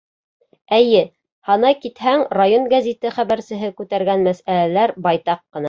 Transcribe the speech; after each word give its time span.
Эйе, 0.77 1.01
һанай 1.49 1.77
китһәң, 1.83 2.25
район 2.39 2.67
гәзите 2.73 3.13
хәбәрсеһе 3.21 3.73
күтәргән 3.83 4.29
мәсьәләләр 4.31 4.99
байтаҡ 5.11 5.41
ҡына. 5.47 5.59